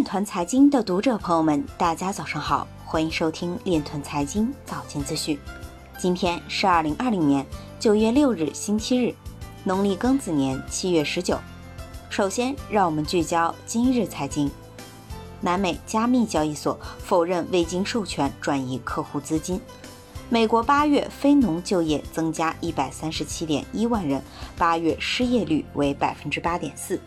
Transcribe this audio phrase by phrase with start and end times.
[0.00, 5.38] 链团财经的读者朋友们，大家早上好，欢迎收听链团财经早间资讯。
[5.98, 7.44] 今天是二零二零年
[7.78, 9.14] 九月六日，星期日，
[9.62, 11.38] 农历庚子年七月十九。
[12.08, 14.50] 首先，让我们聚焦今日财经。
[15.42, 19.60] 南美加密交易所否认未经授权转移客户资金。
[20.30, 24.22] 美国八月非农就业增加一百三十七点一万人，
[24.56, 26.98] 八月失业率为百分之八点四。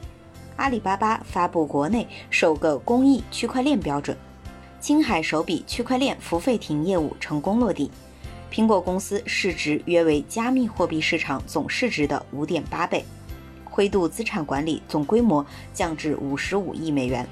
[0.55, 4.15] 阿里巴巴发布国内首个公益区块链标准，
[4.79, 7.89] 青海首笔区块链付费亭业务成功落地。
[8.51, 13.03] 苹果公司市值约为加密货币市场总市值的五点八倍。
[13.65, 15.43] 灰度资产管理总规模
[15.73, 17.27] 降至五十五亿美元。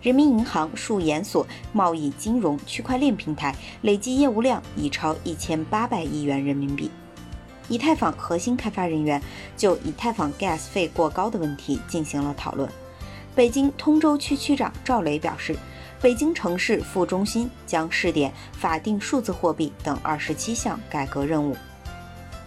[0.00, 6.90] 人民银行数研所贸易金融区块链平台累计业务量已超一千八百亿元人民币。
[7.68, 9.20] 以太坊核心开发人员
[9.56, 12.68] 就以太坊 gas 费过高的问题进行了讨论。
[13.34, 15.56] 北京通州区区长赵雷表示，
[16.00, 21.56] 北京城市副中心将试点法定数字货币等二十七项改革任务。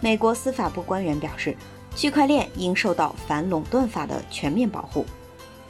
[0.00, 1.56] 美国司法部官员表示，
[1.94, 5.04] 区块链应受到反垄断法的全面保护。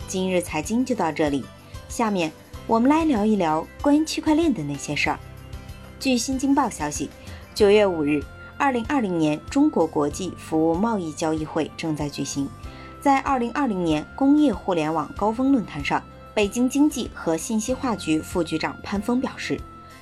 [0.06, 1.44] 今日财经就到这里。
[1.89, 2.30] 下面
[2.67, 5.19] 我们来聊一聊关于区块链的那些事儿。
[5.98, 7.11] 据新京报消息，
[7.55, 8.22] 九月五日，
[8.61, 12.47] 二零二零年中国国际服务贸易交易会正在举行。
[13.00, 16.02] 在二零二零年工业互联网高峰论坛上，
[16.34, 19.58] 北京经济和信息化局副局长潘峰表示，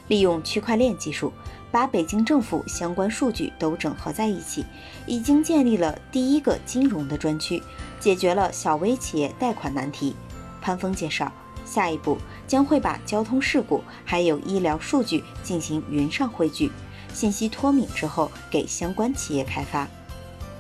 [0.09, 1.33] 利用区块链技术，
[1.71, 4.65] 把北京政府相关数据都整合在一起，
[5.07, 7.63] 已经建立了第一个金融的专区，
[8.01, 10.17] 解决了小微企业贷款难题。
[10.61, 11.31] 潘峰介绍。
[11.65, 16.73] 下一步将会把交通事故还有医疗数据进行云上汇聚，
[17.19, 19.89] 信息脱敏之后给相关企业开发。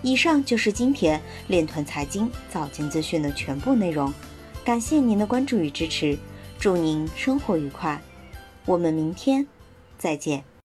[0.02, 4.12] 以上就是今天链团财经早间资讯的全部内容，
[4.64, 6.18] 感谢您的关注与支持，
[6.58, 8.02] 祝您生活愉快，
[8.64, 9.46] 我们明天
[9.96, 10.48] 再见。